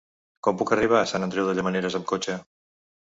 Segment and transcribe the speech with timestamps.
[0.45, 2.39] Com puc arribar a Sant Andreu de Llavaneres amb cotxe?